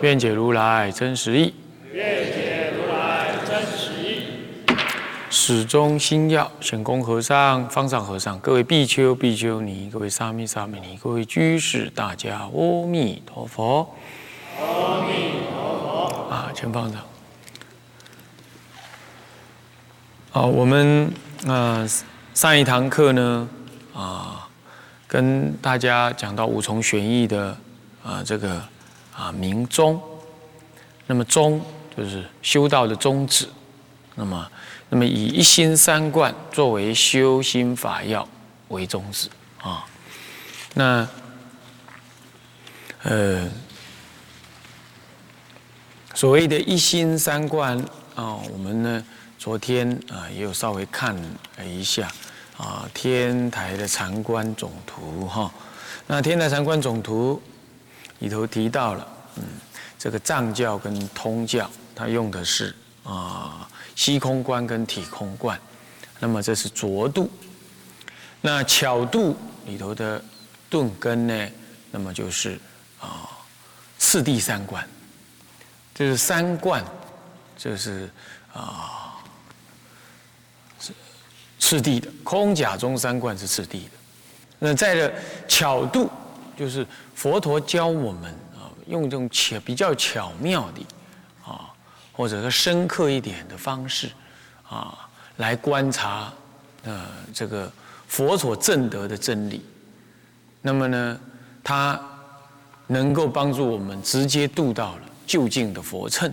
[0.00, 1.54] 愿解如来真实义。
[5.30, 13.94] 始终心要，显公和尚、方丈和尚、各位比丘、比丘尼、各位沙弥、沙弥尼、各位居士，大家阿弥陀佛。
[14.60, 16.30] 阿弥陀佛。
[16.30, 17.02] 啊，前方丈。
[20.30, 21.12] 好，我们
[21.46, 21.86] 啊
[22.34, 23.48] 上一堂课呢
[23.94, 24.48] 啊，
[25.06, 27.56] 跟大家讲到五重玄义的
[28.04, 28.62] 啊这个
[29.18, 30.00] 啊明宗，
[31.08, 31.60] 那么宗
[31.96, 33.48] 就是修道的宗旨，
[34.14, 34.48] 那么。
[34.90, 38.26] 那么以一心三观作为修心法要
[38.68, 39.28] 为宗旨
[39.60, 39.84] 啊，
[40.72, 41.06] 那
[43.02, 43.46] 呃
[46.14, 47.78] 所谓的一心三观
[48.14, 49.04] 啊，我们呢
[49.38, 52.10] 昨天啊也有稍微看了一下
[52.56, 55.52] 啊天台的禅观总图哈，
[56.06, 57.42] 那天台禅观总图
[58.18, 59.42] 里头提到了嗯
[59.98, 63.68] 这个藏教跟通教，它用的是啊。
[63.94, 65.60] 虚空观跟体空观，
[66.20, 67.28] 那么这是浊度。
[68.40, 70.22] 那巧度里头的
[70.70, 71.50] 顿根呢？
[71.90, 72.60] 那么就是
[73.00, 73.28] 啊，
[73.98, 74.88] 次第三观，
[75.96, 76.84] 就是三观，
[77.56, 78.08] 就是
[78.52, 79.16] 啊，
[80.78, 80.92] 是
[81.58, 82.08] 次第的。
[82.22, 83.90] 空假中三观是次第的。
[84.60, 85.12] 那在的
[85.48, 86.08] 巧度，
[86.58, 90.84] 就是佛陀教我们啊，用这种巧比较巧妙的
[91.50, 91.70] 啊。
[92.12, 94.10] 或者说深刻一点的方式，
[94.68, 96.32] 啊，来观察，
[96.82, 97.70] 呃，这个
[98.08, 99.64] 佛所证得的真理，
[100.60, 101.20] 那么呢，
[101.62, 102.00] 它
[102.88, 106.28] 能够帮助我们直接度到了就近的佛乘，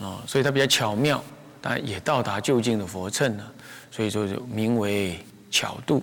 [0.00, 1.22] 啊，所以它比较巧妙，
[1.60, 3.44] 但也到达就近的佛乘呢，
[3.90, 6.02] 所以说就名为巧度，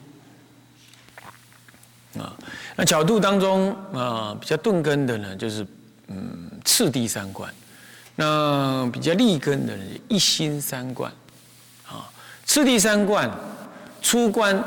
[2.79, 5.67] 那角度当中啊，比较钝根的呢，就是
[6.07, 7.53] 嗯，次第三观。
[8.15, 11.11] 那比较立根的人，一心三观，
[11.85, 12.09] 啊，
[12.45, 13.29] 次第三观，
[14.01, 14.63] 出观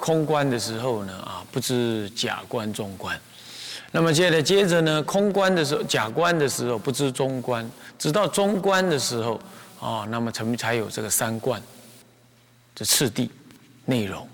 [0.00, 3.16] 空观的时候呢，啊，不知假观中观，
[3.92, 9.40] 那么接着接着呢，空观的时候，假观的时候不知中观，直到中观的时候，
[9.78, 11.62] 啊，那么才才有这个三观
[12.74, 13.30] 这次第
[13.84, 14.26] 内容，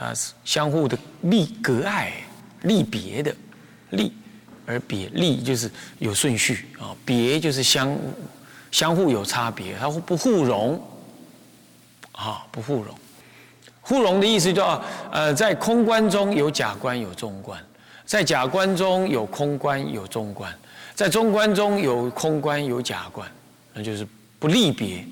[0.00, 2.12] 它是相互的立隔碍、
[2.62, 3.36] 立别的
[3.90, 4.10] 立。
[4.66, 5.68] 而别立就是
[5.98, 7.98] 有顺序啊，别就是相
[8.70, 10.80] 相互有差别，它不互容
[12.12, 12.94] 啊，不互容。
[13.80, 17.60] 互容的意思叫呃，在空观中有假观有中观，
[18.06, 20.56] 在假观中有空观有中观，
[20.94, 23.28] 在中观中有空观有假观，
[23.74, 24.06] 那就是
[24.38, 25.04] 不立别，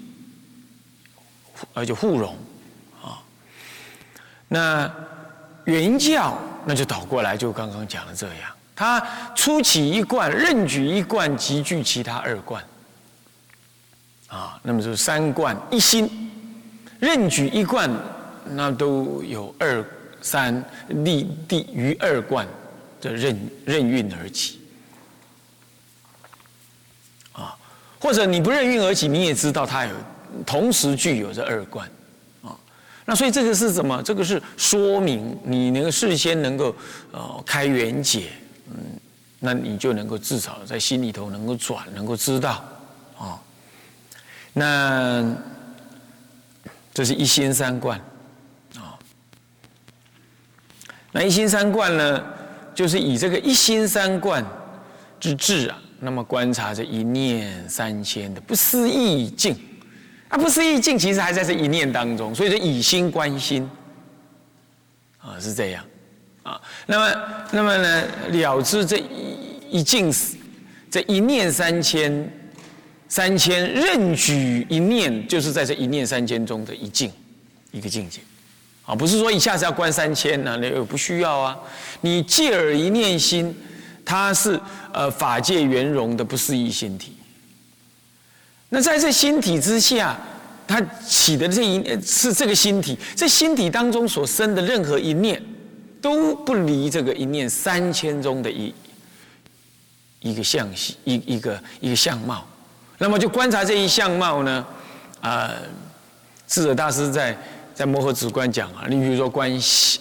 [1.74, 2.36] 而且互容。
[4.48, 4.90] 那
[5.64, 8.50] 原教那就倒过来，就刚刚讲的这样。
[8.74, 9.04] 他
[9.34, 12.64] 初起一贯，任举一贯，集聚其他二贯，
[14.28, 16.30] 啊，那么就是三贯一心，
[17.00, 17.90] 任举一贯，
[18.50, 19.84] 那都有二
[20.20, 22.46] 三立地于二贯
[23.00, 24.60] 的任任运而起，
[27.32, 27.56] 啊，
[28.00, 29.94] 或者你不任运而起，你也知道它有
[30.46, 31.90] 同时具有这二贯，啊，
[33.08, 34.02] 那所以这个是什么？
[34.02, 36.76] 这个是说明你能够事先能够
[37.10, 38.32] 呃开圆解。
[38.70, 38.76] 嗯，
[39.38, 42.62] 那你就能够至少在心里头能够转，能够知道，
[43.16, 43.40] 啊，
[44.52, 45.24] 那
[46.92, 47.98] 这是一心三观，
[48.76, 48.92] 啊，
[51.10, 52.22] 那一心三观呢，
[52.74, 54.44] 就是以这个一心三观
[55.18, 59.56] 之智啊，那么观察这一念三千的不思议境，
[60.28, 63.68] 啊，不思议境其实还在这一念当中，所以说以心观心，
[65.18, 65.84] 啊，是这样。
[66.42, 68.04] 啊，那么，那么呢？
[68.30, 70.10] 了知这一一境，
[70.90, 72.32] 这一念三千，
[73.06, 77.12] 三千任举一念，就是在这一念三千中的一境，
[77.70, 78.20] 一个境界。
[78.86, 81.58] 啊，不是说一下子要观三千呢，那不需要啊。
[82.00, 83.54] 你借耳一念心，
[84.02, 84.58] 它是
[84.94, 87.12] 呃法界圆融的不思议心体。
[88.68, 90.18] 那在这心体之下，
[90.66, 95.42] 它起的这一是这个心体，在心体当中所生的任何一念。
[96.00, 98.72] 都不离这个一念三千中的一
[100.20, 102.46] 一个相系一一个一个相貌，
[102.98, 104.64] 那么就观察这一相貌呢，
[105.20, 105.50] 啊，
[106.46, 107.36] 智者大师在
[107.74, 109.50] 在摩诃止观讲啊，你比如说观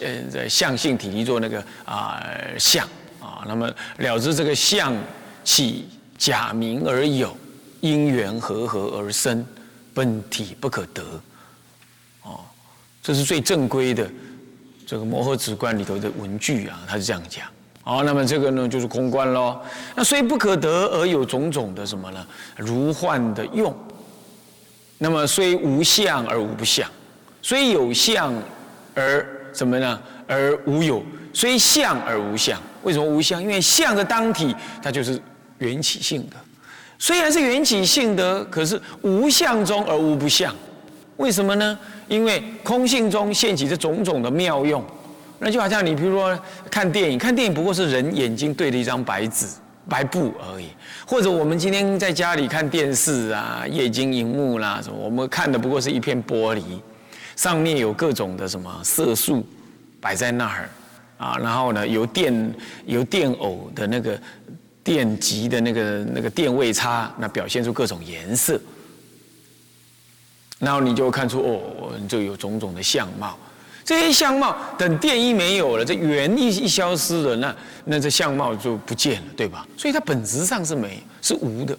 [0.02, 2.24] 呃在相性体力做那个啊
[2.60, 2.88] 相
[3.20, 3.68] 啊，那么
[3.98, 4.96] 了知这个相
[5.44, 7.36] 起假名而有，
[7.82, 9.46] 因缘和合而生，
[9.94, 11.04] 本体不可得，
[12.24, 12.40] 哦，
[13.02, 14.10] 这是最正规的
[14.86, 17.46] 这个摩诃止观里头的文句啊，他是这样讲。
[17.84, 19.60] 好，那么这个呢就是空观喽。
[19.96, 22.28] 那虽不可得而有种种的什么呢？
[22.58, 23.74] 如幻的用。
[24.98, 26.90] 那么虽无相而无不相，
[27.42, 28.34] 虽有相
[28.94, 30.02] 而什么呢？
[30.28, 31.02] 而无有，
[31.34, 32.62] 虽相而无相。
[32.84, 33.42] 为什么无相？
[33.42, 35.22] 因为相的当体它就是
[35.60, 36.36] 缘起性的。
[37.00, 40.54] 虽然是缘起性的，可是无相中而无不相。
[41.18, 41.78] 为什么呢？
[42.08, 44.84] 因为空性中现起这种种的妙用。
[45.40, 46.40] 那就好像你比如说
[46.72, 49.46] 看电影，看电影不过是人眼睛对着一张白纸、
[49.88, 50.66] 白布而已，
[51.06, 56.64] 或者我们今天在家里看电视啊，液晶荧幕啦什么，我们看的不过是一片玻璃，
[57.36, 59.46] 上面有各种的什么色素
[60.02, 60.70] 摆在那儿
[61.20, 62.54] 啊，然后呢，由电
[62.86, 64.20] 由电偶的那个
[64.88, 68.58] 电极的那个那个电位差，那表现出各种颜色，
[70.60, 73.38] 然后你就看出哦，就有种种的相貌。
[73.84, 79.68] 这些相貌，等电一没有了，这原一一消失了，那那这相貌就不见了，对吧？
[79.76, 81.78] 所以它本质上是没，是无的。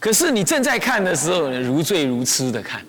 [0.00, 2.84] 可是你正在看的时候呢，如醉如痴的看，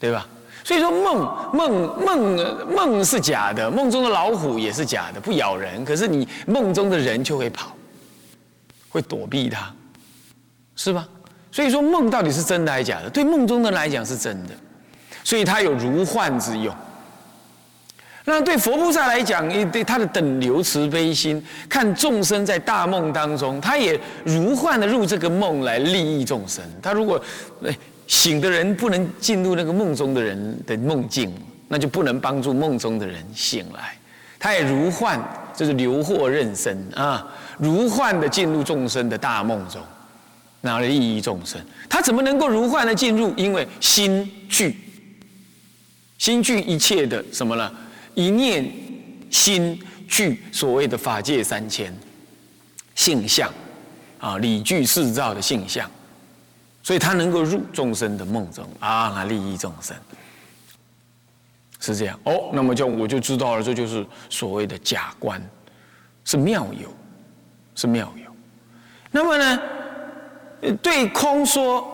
[0.00, 0.26] 对吧？
[0.64, 5.84] 所以说梦梦梦梦是假的，梦中的老虎也是假的，不咬人。
[5.84, 7.76] 可是你梦中的人就会跑，
[8.90, 9.72] 会躲避它，
[10.76, 11.08] 是吧？
[11.50, 13.08] 所以说梦到底是真的还是假的？
[13.08, 14.54] 对梦中的人来讲是真的，
[15.24, 16.74] 所以它有如幻之用。
[18.26, 26.62] 那对佛菩萨来讲，对他的等流慈悲心，看众生在大梦当中，他也如幻的入这个梦来利益众生。
[26.82, 27.20] 他如果
[28.06, 31.34] 醒的人不能进入那个梦中的人的梦境，
[31.66, 33.96] 那就不能帮助梦中的人醒来。
[34.38, 35.18] 他也如幻，
[35.54, 37.26] 就是流祸任身啊，
[37.58, 39.80] 如幻的进入众生的大梦中，
[40.62, 41.60] 拿来利益众生。
[41.88, 43.32] 他怎么能够如幻的进入？
[43.36, 44.78] 因为心具，
[46.18, 47.70] 心具一切的什么呢？
[48.14, 48.70] 一念
[49.30, 51.94] 心具所谓的法界三千
[52.94, 53.48] 性相
[54.18, 55.88] 啊，理具四照的性相，
[56.82, 59.96] 所以他能够入众生的梦中啊，利益众生，
[61.80, 62.50] 是这样哦。
[62.52, 65.42] 那么就我就知道了，这就是所谓的假观，
[66.24, 66.88] 是妙有，
[67.74, 68.30] 是妙有。
[69.10, 69.60] 那么呢，
[70.80, 71.84] 对空说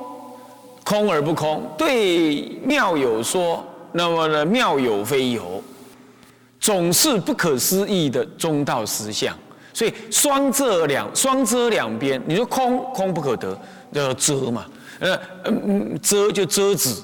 [0.84, 5.62] 空而不空，对妙有说，那么呢妙有非有。
[6.58, 9.36] 总是不可思议的中道实相，
[9.72, 12.20] 所以双遮两双遮两边。
[12.26, 13.56] 你说空空不可得，
[13.92, 14.66] 叫遮嘛？
[14.98, 16.94] 呃嗯遮就遮止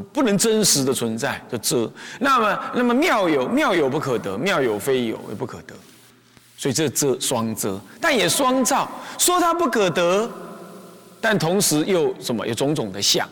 [0.00, 1.90] 不能真实的存在，就遮。
[2.20, 5.74] 那么那么妙有妙有不可得，妙有非有也不可得，
[6.56, 10.30] 所以这遮双遮，但也双照，说它不可得，
[11.20, 13.28] 但同时又什么有种种的相。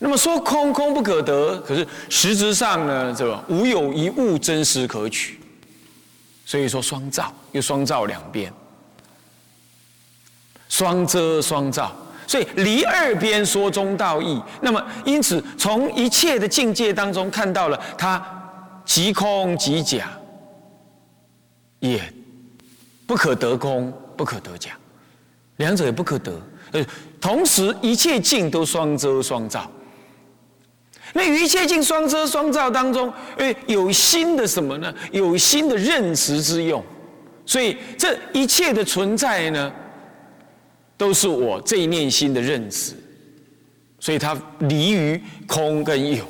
[0.00, 5.40] 那么说空空不可得，可是实质上呢，这个无有一物真实可取，
[6.46, 8.52] 所以说双照又双照两边，
[10.68, 11.90] 双遮双照，
[12.28, 14.40] 所以离二边说中道义。
[14.60, 18.24] 那么因此从一切的境界当中看到了它
[18.84, 20.10] 即空即假，
[21.80, 22.00] 也
[23.06, 24.72] 不可得空，不可得假，
[25.56, 26.32] 两者也不可得。
[26.72, 26.84] 呃，
[27.18, 29.68] 同时一切境都双遮双照。
[31.14, 34.94] 那一切境双遮双照当中，诶，有新的什么呢？
[35.10, 36.84] 有新的认识之用，
[37.46, 39.72] 所以这一切的存在呢，
[40.98, 42.94] 都是我这一念心的认识，
[43.98, 46.24] 所以它离于空跟有，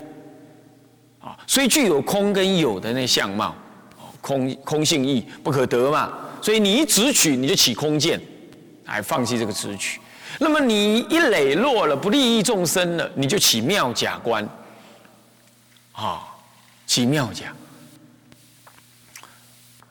[1.18, 3.56] 啊，所以具有空跟有的那相貌，
[4.20, 8.20] 空空性义不可得嘛，所以你一直取你就起空见，
[8.84, 9.98] 哎，放弃这个直取，
[10.38, 14.48] 那么你一磊落了不利益众生了，你就起妙假观。
[15.92, 16.22] 啊，
[16.86, 17.52] 起妙假，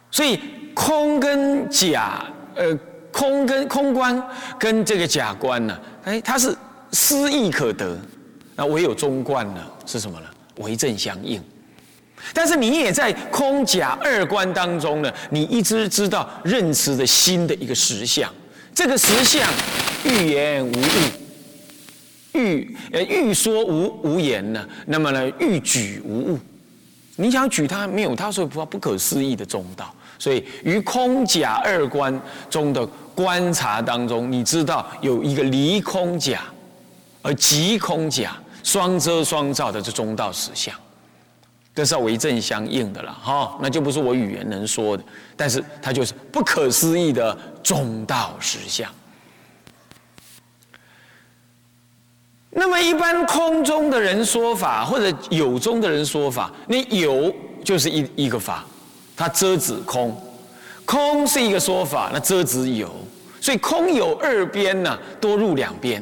[0.10, 0.40] 所以
[0.74, 2.74] 空跟假，呃，
[3.18, 4.24] 空跟空观
[4.60, 6.56] 跟这个假观呢，哎，它是
[6.92, 8.00] 思意可得，
[8.56, 9.62] 那唯有中观呢？
[9.88, 10.28] 是什么呢？
[10.58, 11.42] 为正相应。
[12.32, 18.32] 但是你也在空假二观当中呢，你一直知道认识的新的一个实相，
[18.76, 19.50] 这个实相
[20.06, 22.38] 欲言无物。
[22.40, 26.40] 欲呃欲说无无言呢，那么呢欲举无物，
[27.16, 32.20] 你想举它没有它，所以不不可思议的中道，所以于空假二观
[32.50, 36.42] 中的观察当中，你知道有一个离空假，
[37.22, 40.74] 而即空假，双遮双照的这中道实相，
[41.74, 45.04] 这是要为正相应的了哈，那就不是我语言能说的，
[45.36, 48.90] 但是它就是不可思议的中道实相。
[52.50, 57.32] 那么一般空中的人说法，或者有中的人说法，你有
[57.64, 58.66] 就是一一个法，
[59.18, 60.16] 它遮止空，
[60.86, 62.90] 空是一个说法，那遮止有，
[63.42, 66.02] 所以空有二边呢，多入两边，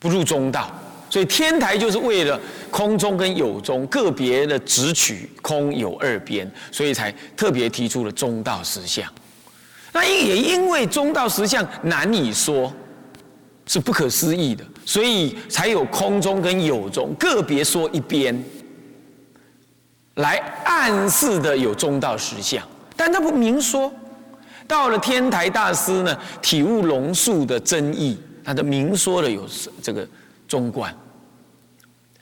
[0.00, 0.68] 不入中道，
[1.08, 2.40] 所以天台就是为了
[2.70, 9.06] 空中跟有中个别的直取空有二边，所以才特别提出了中道实相。
[9.92, 12.72] 那也因为中道实相难以说。
[13.66, 18.36] 是不可思议的，所以才有空中跟有中个别说一边，
[20.20, 22.62] 来暗示的有中道实相，
[22.96, 23.92] 但他不明说。
[24.66, 29.44] 到了天台大师呢，体悟龙树的真意，他的明说了有
[29.82, 30.06] 这个
[30.46, 30.94] 中观。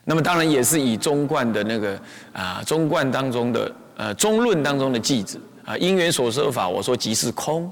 [0.05, 2.01] 那么当然也是以中观的那个
[2.33, 7.71] 啊中观当中的呃中论当中的句子啊因缘所说法，我说即是空。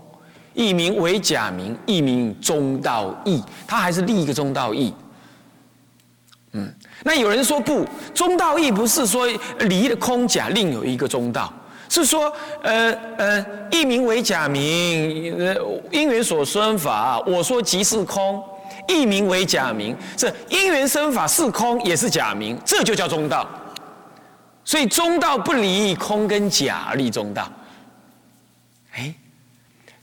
[0.52, 4.92] 一名为假名，一名中道义，他还是另一个中道义。
[6.56, 9.28] 嗯，那有人说不，中道义不是说
[9.60, 11.52] 离了空假，另有一个中道，
[11.88, 12.32] 是说
[12.62, 15.54] 呃呃，一名为假名，呃
[15.92, 18.42] 因缘所生法，我说即是空，
[18.88, 23.46] 一名为假名，这因缘生法是空也是假名，这就叫中道。
[24.64, 27.52] 所以中道不离空跟假，立中道。
[28.94, 29.14] 哎。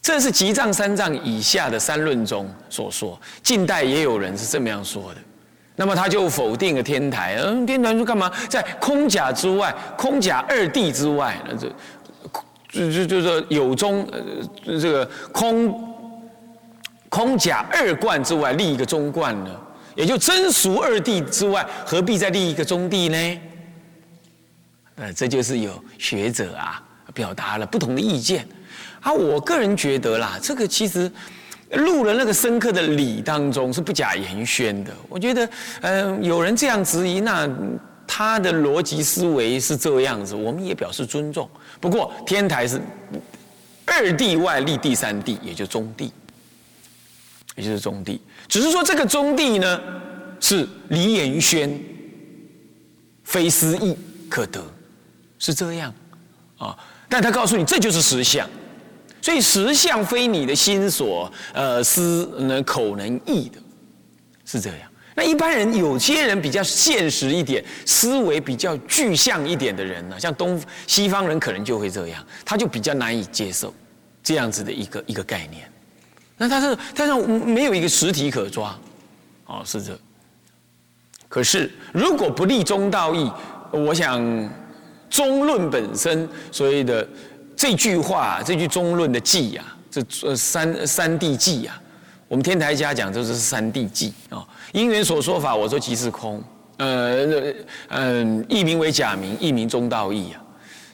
[0.05, 5.21] 这是集藏三藏以下的三论中所说，近代也有人是这么样说的。
[5.75, 11.67] 那么他就否定了天台，嗯，天台说干嘛在空假之外，空假二谛之外，那这
[12.71, 15.95] 就就就说有中呃这个空
[17.09, 19.49] 空假二观之外立一个中观呢？
[19.95, 23.41] 也就真俗二谛之外，何必再立一个中谛呢？
[24.95, 26.81] 呃，这就是有学者啊
[27.13, 28.47] 表达了不同的意见。
[29.01, 31.11] 啊，我个人觉得啦，这个其实
[31.73, 34.91] 入了那个深刻的理当中是不假言宣的。
[35.09, 35.49] 我觉得，
[35.81, 37.49] 嗯，有人这样质疑，那
[38.05, 41.49] 他的逻辑思维是这样子，我们也表示尊重。
[41.79, 42.79] 不过，天台是
[43.85, 46.11] 二地外立第三地，也就中地，
[47.55, 48.21] 也就是中地。
[48.47, 49.81] 只是说这个中地呢，
[50.39, 51.79] 是离言宣，
[53.23, 53.97] 非思义
[54.29, 54.63] 可得，
[55.39, 55.93] 是这样
[56.57, 56.77] 啊。
[57.09, 58.47] 但他告诉你，这就是实相。
[59.23, 63.57] 所以实相非你的心所呃思能口能意的，
[64.43, 64.79] 是这样。
[65.15, 73.73] 那一般人有些人比较现实一点，思维比较具象一点的人呢，像东西方人可能就会这样，他就比较难以接受
[74.21, 75.71] 这样子的一个一个概念。
[76.35, 78.77] 那他是他是没有一个实体可抓，
[79.45, 79.97] 哦，是这。
[81.29, 83.31] 可是如果不立中道义，
[83.71, 84.21] 我想
[85.09, 87.07] 中论本身所谓的。
[87.63, 91.81] 这句话，这句中论的记呀，这呃三三谛记呀，
[92.27, 94.45] 我们天台家讲这是三谛记啊。
[94.73, 96.43] 因缘所说法，我说即是空，
[96.75, 97.53] 呃
[97.87, 100.43] 嗯，一名为假名，一名中道义啊。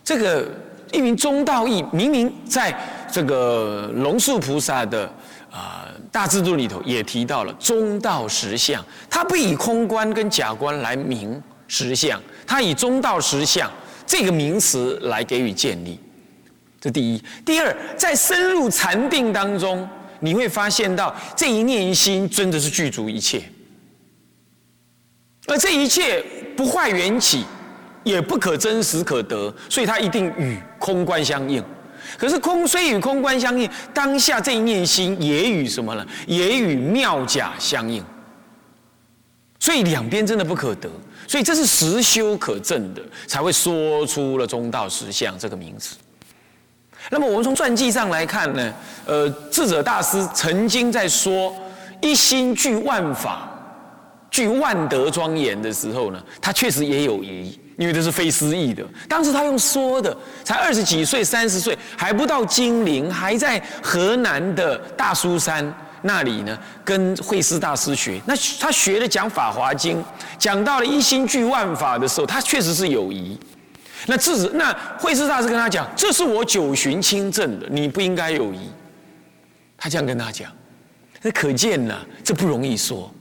[0.03, 0.47] 这个
[0.91, 2.71] 一名中道义，明明在
[3.11, 5.11] 这个龙树菩萨的
[5.49, 13.67] 啊大智度里头也提到了中道实相，他不以空观跟假观来明实相，他以中道实相
[14.05, 15.99] 这个名词来给予建立。
[16.81, 19.87] 这第一，第二，在深入禅定当中，
[20.21, 23.43] 你会发现到这一念心真的是具足一切，
[25.47, 26.23] 而这一切
[26.55, 27.43] 不坏缘起，
[28.03, 31.63] 也不可真实可得，所以它一定与空观相应。
[32.17, 36.07] 可是空虽与空观相应，当下这一念心也与什么呢？
[36.25, 38.01] 也与妙假相应，
[39.59, 40.89] 所以两边真的不可得，
[41.27, 45.97] 所以这是实修可证的，才会说出了中道实相这个名词。
[47.09, 48.73] 那么我们从传记上来看呢，
[49.05, 51.55] 呃，智者大师曾经在说
[52.01, 53.49] 一心具万法、
[54.29, 58.83] 具万德庄严的时候呢，他确实也有疑，因为这是非思议的。
[59.07, 68.21] 当时他用说的，才二十几岁、三十岁，还不到金陵，还在河南的大苏山那里呢，跟慧思大师学。
[68.25, 69.97] 那他学的讲《法华经》，
[70.37, 73.37] 讲到了一心具万法的时候，他确实是有疑。
[74.07, 78.69] 那智子，那慧师大师跟他讲：“这是我九旬亲证的，你不应该有疑。”
[79.77, 80.51] 他这样跟他讲，
[81.21, 83.11] 那可见呢，这不容易说。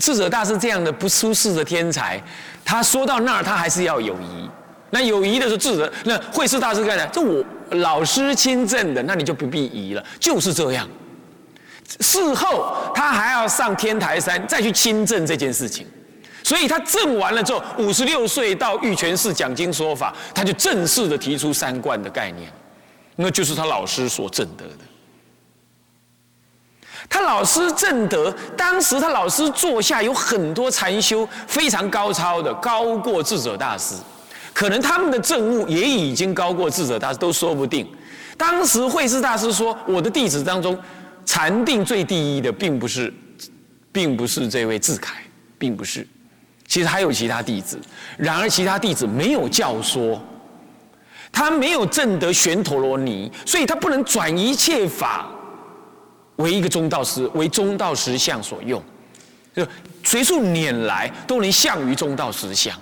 [0.00, 2.20] 智者大师这样的不出世的天才，
[2.64, 4.50] 他说到那儿，他还是要有疑。
[4.90, 10.88] 那有疑的是智者，那慧师大师跟他讲：“这我老师亲证的，那你就不必疑了，就是这样。
[12.00, 15.86] 事后他还要上天台山再去亲证这件事情，
[16.44, 22.52] 所以他证完了之后，五十六岁到玉泉寺讲经说法，他就正式的提出三观的概念，
[23.16, 24.84] 那就是他老师所证得的。
[27.08, 33.96] 他老师证得，当时他老师座下有很多禅修非常高超的，高过智者大师，
[34.52, 37.90] 可能他们的证悟也已经高过智者大师，都说不定。
[38.36, 40.78] 当时慧师大师说：“我的弟子当中。”
[41.26, 43.10] 禅定最第一的，并不是，
[43.90, 45.22] 并不是这位智凯，
[45.56, 46.06] 并不是，
[46.66, 47.80] 其实还有其他弟子。
[48.16, 50.20] 然而其他弟子没有教说，
[51.32, 55.28] 他没有证得玄陀罗尼，所以他不能转一切法
[56.36, 58.82] 为一个中道实，为中道实相所用。
[59.54, 59.66] 就
[60.02, 62.76] 随处拈来，都能向于中道实相，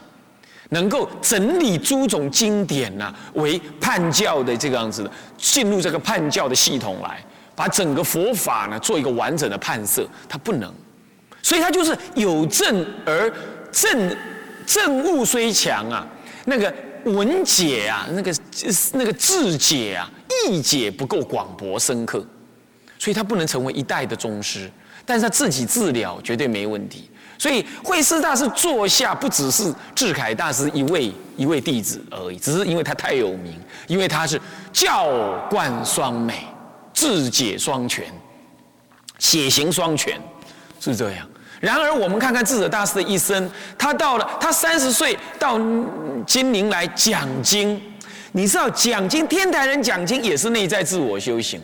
[0.71, 7.23] 能够整理诸种经典呐，为判教的这个样子的，进入这个判教的系统来。
[7.55, 10.73] 把整个佛法呢做一个完整的判色，他不能，
[11.43, 13.31] 所以他就是有证而
[13.73, 14.17] 证
[14.65, 16.07] 证悟虽强啊，
[16.45, 16.73] 那个
[17.05, 18.35] 文解啊，那个
[18.93, 20.09] 那个智解啊，
[20.47, 22.25] 义解不够广博深刻，
[22.99, 24.71] 所以他不能成为一代的宗师，
[25.05, 27.09] 但是他自己治疗绝对没问题。
[27.39, 34.41] 所以慧师大师座下不只是智凯大师一位一位弟子而已，只是因为他太有名，因为他是
[34.73, 35.09] 教
[35.51, 36.45] 冠双美。
[36.95, 38.05] 智解双全，
[39.19, 40.21] 血行双全，
[40.79, 41.29] 是这样。
[41.63, 45.59] 然而，我们看看智者大师的一生，他到了他三十岁到
[46.27, 47.81] 金陵来讲经，
[48.33, 51.61] 你知道讲经，天台人讲经也是内在自我修行。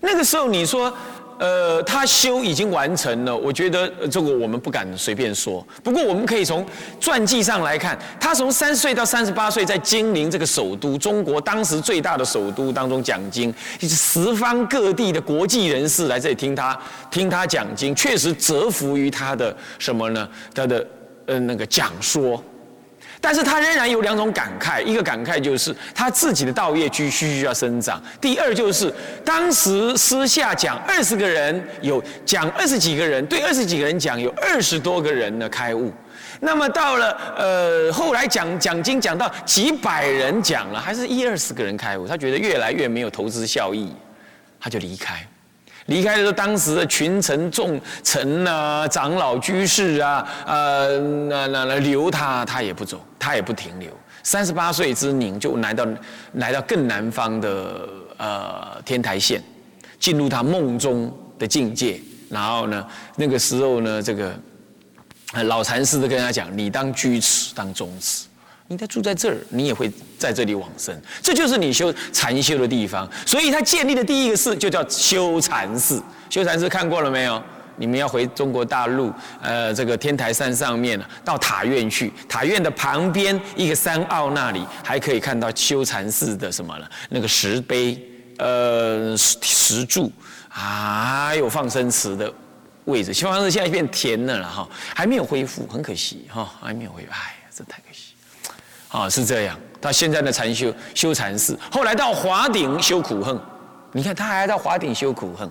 [0.00, 0.92] 那个时候，你说。
[1.38, 5.64] 呃，他修已经完成了，我觉得这个我们不敢随便说。
[5.84, 6.66] 不过我们可以从
[7.00, 16.76] 传记上来看，他从三岁到三十八岁，在金陵这个首都，中国当时最大的首都当中讲经，十方各地的国际人士来这里听他
[17.10, 20.28] 听他讲经，确实折服于他的什么呢？
[20.52, 20.86] 他的
[21.26, 22.42] 呃那个讲说。
[23.20, 28.92] 但是他仍然有两种感慨，一个感慨就是他自己的道业继续需要生长；第二就是
[29.24, 35.92] 当时私下讲二十个人有讲二十几个人对二十几个人讲有二十多个人的开悟，
[36.40, 43.92] 那么到了呃后来讲讲经讲到几百人讲了，还是一二十个人开悟，他觉得越来越没有投资效益，
[44.60, 45.26] 他就离开。
[45.88, 50.98] 离开的时候，当时的群臣众臣啊、长老居士啊，呃，
[51.28, 53.90] 那那那留他，他也不走，他也不停留。
[54.22, 55.86] 三十八岁之年，就来到
[56.34, 59.42] 来到更南方的呃天台县，
[59.98, 61.98] 进入他梦中的境界。
[62.28, 64.38] 然后呢，那个时候呢，这个
[65.44, 68.27] 老禅师都跟他讲：“你当居士，当宗此。”
[68.68, 70.94] 应该住在这儿，你也会在这里往生。
[71.22, 73.08] 这就是你修禅修的地方。
[73.26, 76.02] 所以他建立的第一个寺就叫修禅寺。
[76.30, 77.42] 修禅寺看过了没有？
[77.80, 82.12] 你们要回中国大陆，呃，这个天台山上面到塔院去。
[82.28, 86.90] 塔院的旁边一个山坳那里，还可以看到修禅寺的什么了？
[87.08, 87.96] 那个石碑，
[88.38, 90.10] 呃，石柱，
[90.48, 92.30] 还有放生池的
[92.86, 93.14] 位置。
[93.14, 97.12] 修禅寺现在变田了了哈，还没有恢复，很可惜哈，还没有恢复。
[97.12, 97.78] 哎呀，这太。
[98.88, 99.58] 啊，是这样。
[99.80, 103.38] 他现在的禅修修禅寺，后来到华顶修苦恨。
[103.92, 105.50] 你看他还到华顶修苦恨，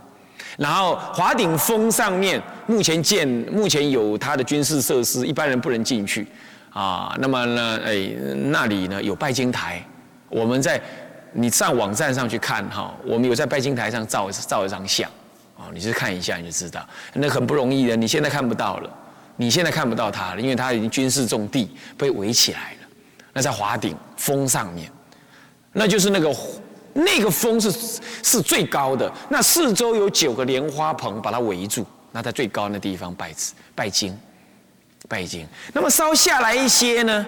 [0.58, 6.28] 然后华顶峰上面目前建，目前有他的军事设施，一般人不能进去。
[6.72, 8.10] 啊，那么呢，哎，
[8.52, 9.84] 那里呢有拜金台。
[10.30, 10.80] 我们在
[11.32, 15.10] 你上网站上去看哈，我们有在拜金台上照照一张相。
[15.56, 17.96] 哦，你去看一下你就知道，那很不容易的。
[17.96, 18.90] 你现在看不到了，
[19.38, 22.77] 你现在看不到他了，因为他已经军事重地被围起来。
[23.38, 24.92] 那在华顶峰上面，
[25.72, 26.36] 那就是那个
[26.92, 27.72] 那个峰是
[28.24, 33.32] 是最高的，那四周有九个莲花棚把它围住，那在最高那地方拜
[33.76, 34.18] 拜经，
[35.08, 35.48] 拜经。
[35.72, 37.24] 那么稍下来一些呢，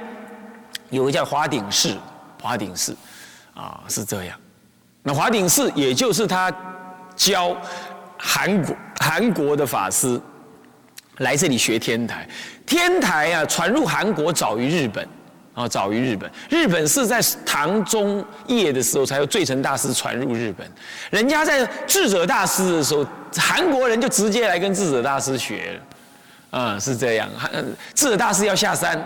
[0.89, 1.95] 有个叫华顶寺，
[2.41, 2.97] 华顶寺
[3.53, 4.35] 啊是这样。
[5.03, 6.51] 那华顶寺也就是他
[7.15, 7.55] 教
[8.17, 10.19] 韩国韩国的法师
[11.17, 12.27] 来这里学天台，
[12.65, 15.07] 天台啊传入韩国早于日本。
[15.59, 16.31] 啊，早于日本。
[16.49, 20.65] 日本是在唐中叶的时候，才有最澄大师传入日本。
[21.09, 26.59] 人家在智者大师的时候，韩国人就直接来跟智者大师学了。
[26.59, 27.29] 啊，是这样。
[27.93, 28.97] 智者大师要下山，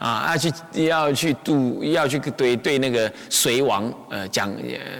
[0.00, 0.52] 啊，要去
[0.84, 4.52] 要去度，要去对对那个隋王，呃，讲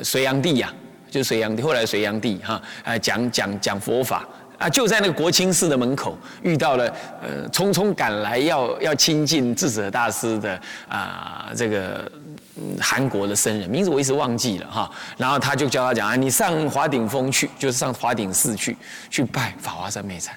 [0.04, 0.72] 隋炀帝呀，
[1.10, 4.24] 就隋炀帝，后来隋炀帝哈，呃，讲讲讲佛法。
[4.58, 6.92] 啊，就在那个国清寺的门口遇到了，
[7.22, 12.10] 呃，匆匆赶来要要亲近智者大师的啊，这个
[12.80, 14.90] 韩国的僧人，名字我一直忘记了哈。
[15.16, 18.76] 然后他就教他讲啊，你上华顶峰去，就是上华顶寺去，
[19.08, 20.34] 去拜法华三昧禅，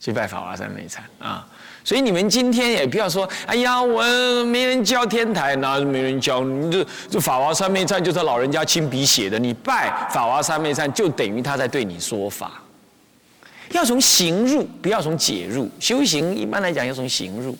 [0.00, 1.46] 去拜法华三昧禅啊。
[1.84, 4.02] 所以你们今天也不要说，哎呀，我
[4.46, 6.42] 没人教天台，哪没人教？
[6.42, 12.52] 你这这法华三昧禅就是老人家亲笔写的，你拜法华三昧禅就等于他在对你说法。
[13.70, 15.70] 要从行入，不要从解入。
[15.80, 17.56] 修行一般来讲要从行入。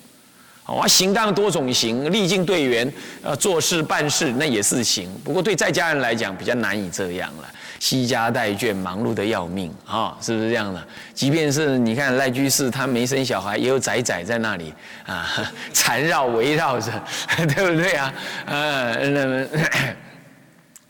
[0.63, 2.91] 啊，行当然多种行，历尽队员，
[3.21, 5.07] 呃，做事办事那也是行。
[5.23, 7.47] 不过对在家人来讲比较难以这样了，
[7.79, 10.83] 惜家带眷，忙碌的要命啊，是不是这样的？
[11.13, 14.73] 即便是你看赖居士，他没生小孩，也有仔仔在那里
[15.05, 15.27] 啊，
[15.71, 16.91] 缠绕围绕着，
[17.45, 18.13] 对不对啊？
[18.47, 19.47] 呃，那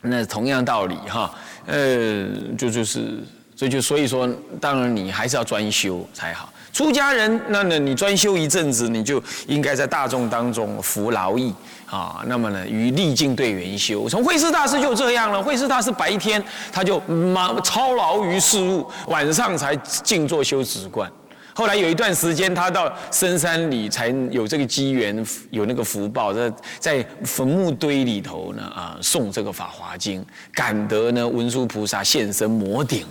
[0.00, 1.34] 那同样道理哈，
[1.66, 2.26] 呃，
[2.56, 3.18] 就就是，
[3.56, 4.28] 所以就所以说，
[4.60, 6.52] 当然你还是要专修才好。
[6.74, 11.54] 出家人，那呢，你专修一阵子，你就应该在大众当中服劳役
[11.86, 12.22] 啊。
[12.26, 14.06] 那么呢，与历尽对缘修。
[14.10, 15.42] 从慧师大师就这样了。
[15.42, 21.10] 慧师大师白天他就忙操劳于事务，晚上才静坐修止观。
[21.54, 33.06] 后来有一段时间，他到深山里才有这个机缘，有那个福报，在在坟墓堆里头呢啊，诵这个法华经，感得呢文殊菩萨现身摩顶。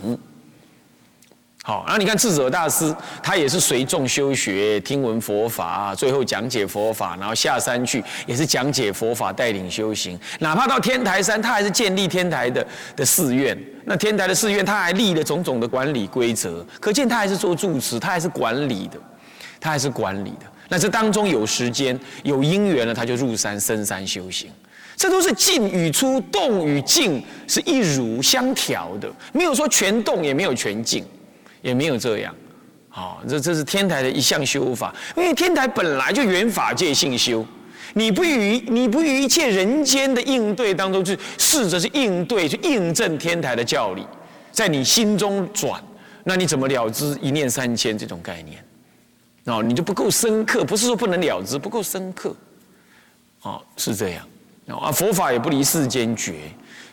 [1.66, 10.16] 好，然后你看智者大师，他也是随众修学，听闻佛法，最后讲解佛法，然后下山去也是讲解佛法，带领修行。
[10.38, 13.58] 哪怕到天台山，他还是建立天台的的寺院。
[13.84, 18.96] 那天台的寺院，他还立了种种的管理规则，可见他还是做住持，他还是管理的，
[19.58, 20.46] 他还是管理的。
[20.68, 24.48] 那这当中有时间有因缘了，他就入山深山修行。
[24.96, 31.04] 这都是静与出，动与静是一如相调的，没有说全动，也没有全静。
[31.62, 32.34] 也没有这样，
[32.88, 37.44] 好，这这是天台的一项修法，因为天台本来就圆法界性修，
[37.94, 44.06] 你不与你不与一切人间的应对当中去试着去应对去印证天台的教理，
[44.52, 45.82] 在你心中转，
[46.24, 48.62] 那你怎么了知一念三千这种概念？
[49.44, 52.34] 哦，你就不够深刻，不是说不能了知，不够深刻，
[53.42, 54.26] 哦，是这样，
[54.80, 56.34] 啊，佛法也不离世间绝，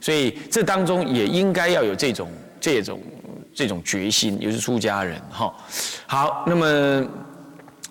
[0.02, 3.00] 所以这当中也应该要有这种这种。
[3.54, 5.54] 这种决心，又是出家人哈。
[6.08, 6.66] 好，那么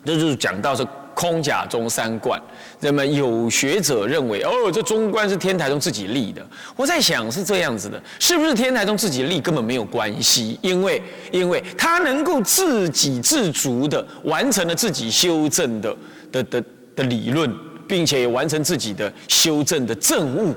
[0.04, 2.40] 这就是讲到是空假中三观。
[2.80, 6.44] 那么有学者认为，哦，这中观是天台宗自己立的。
[6.74, 10.58] 我在想是这样子的，是不是天台宗自己立根本没有关系？
[10.62, 15.96] 因为因为他能够自给自足的完成了自己修正的
[16.32, 16.64] 的的
[16.96, 17.48] 的理论，
[17.86, 20.52] 并且也完成自己的修正的政务。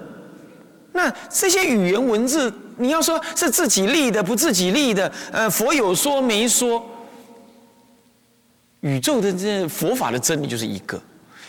[0.91, 2.51] 那这些语言文字。
[2.77, 6.83] 你要说是自己立的，不自己立的，呃，佛有说没说？
[8.81, 11.01] 宇宙的这佛法的真理就是一个，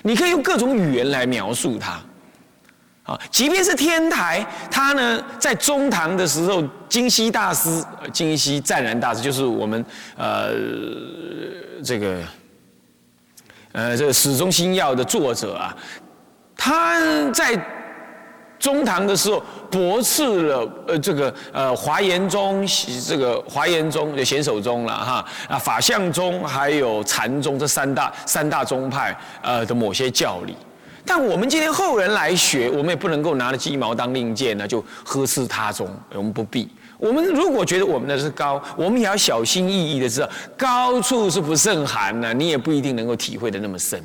[0.02, 2.00] 你可以用各种语言来描述它。
[3.02, 9.84] 啊，即便是天台，他呢在中唐的时候，金溪大师、金溪湛然大师，就是我们
[10.16, 10.52] 呃
[11.84, 12.18] 这个
[13.72, 15.76] 呃这个始终心要的作者啊，
[16.56, 17.60] 他在。
[18.66, 22.66] 中唐的时候驳斥了呃这个呃华严宗
[23.06, 30.56] 这个华严宗就显首宗了哈啊法相宗还有禅宗这三大三大宗派呃的某些教理，
[31.04, 36.68] 但我们今天后人来学，我们也不能够拿着鸡毛当令箭呢，就呵斥他宗，我们不必。
[36.98, 44.02] 我们如果觉得我们的是高，我们也要小心翼翼的知道，高处是不胜寒呢，你也不一定能够体会的那么深。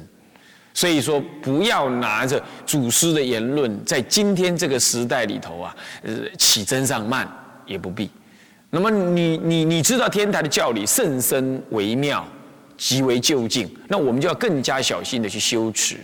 [0.73, 7.29] 所以说，不要拿着祖师的言论，在今天这个时代里头啊，呃，起真上慢
[7.65, 8.09] 也不必。
[8.69, 12.25] 那么，你你你知道天台的教理甚深微妙，
[12.77, 15.97] 极为究竟，那我们就要更加小心的去修持。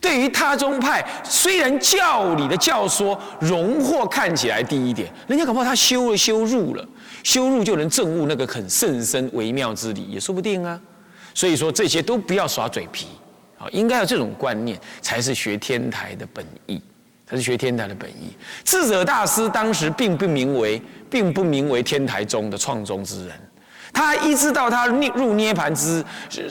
[0.00, 6.88] 对于他宗派，虽然教理的教说荣获看起来低一点，人家恐怕他修了修入了，
[7.24, 10.80] 修入就能证悟那个很甚深微妙之理，也说不定啊。
[11.34, 13.08] 所以说，这些都不要耍嘴皮。
[13.70, 16.80] 应该有这种观念，才是学天台的本意，
[17.26, 18.36] 才是学天台的本意。
[18.64, 23.40] 智者大师当时并不名为，并不名为天台宗的创宗之人，
[23.92, 26.04] 他一直到他入涅盘之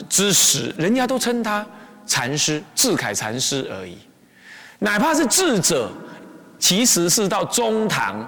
[0.08, 1.66] 之时，人家都称他
[2.06, 3.98] 禅师智凯禅师而已。
[4.78, 5.90] 哪怕是智者，
[6.58, 8.26] 其实是到中唐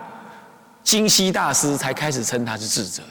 [0.82, 3.08] 金溪大师才开始称他是智者的，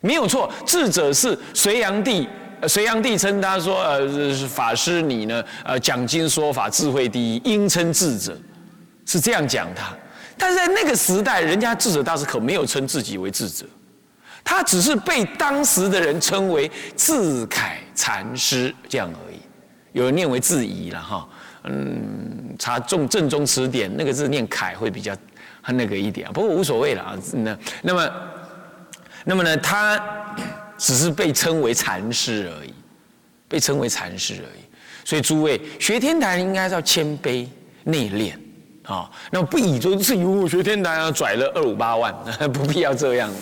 [0.00, 2.28] 没有错，智者是隋炀帝。
[2.66, 5.44] 隋炀帝称他说：“呃，法师你呢？
[5.64, 8.36] 呃，讲经说法，智慧第一，应称智者，
[9.06, 9.94] 是这样讲他。
[10.36, 13.66] 但是在那个时代，人家智者大师可没有称自己为智者，
[14.42, 19.38] 他只是被当时的人称为智凯禅师这样而已。
[19.92, 21.28] 有人念为智仪了哈。
[21.64, 25.14] 嗯，查正正宗词典那个字念凯会比较
[25.66, 27.14] 那个一点，不过无所谓了啊。
[27.32, 28.10] 那那么
[29.24, 30.00] 那么呢，他
[30.78, 32.72] 只是被称为禅师而已，
[33.48, 34.62] 被称为禅师而已。
[35.04, 37.46] 所以诸位学天台应该要谦卑
[37.84, 38.32] 内敛
[38.84, 42.14] 啊，那不以说是由学天台要拽了二五八万，
[42.52, 43.36] 不必要这样子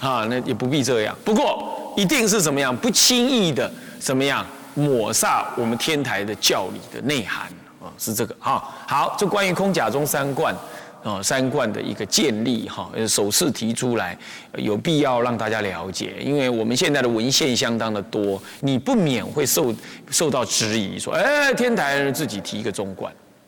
[0.00, 1.16] 啊，那也不必这样。
[1.24, 7.46] 不过一定是怎么样，不轻易的怎么样抹煞我们天台的教理的内涵
[7.80, 8.62] 啊，是这个啊。
[8.86, 10.54] 好，这关于空假中三观。
[11.02, 14.16] 啊，三观的一个建立，哈，首次提出来，
[14.56, 19.74] 有必要让大家了解，因为我们现在的文献相当的多，你不免会受
[20.10, 23.12] 受到质疑，说，哎，天台自己提一个中观，